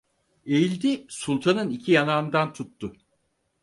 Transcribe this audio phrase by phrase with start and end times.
[0.45, 2.93] Eğildi, Sultan'ın iki yanağından tuttu.